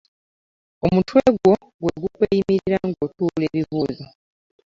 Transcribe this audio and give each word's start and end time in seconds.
Omutwe 0.85 1.19
gwo 1.39 1.53
gwe 1.81 1.91
gukweyimirira 2.01 2.77
ng'otuula 2.89 3.43
ebibuuzo. 3.49 4.05